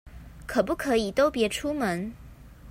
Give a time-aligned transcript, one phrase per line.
[0.47, 2.13] 可不可以都別出門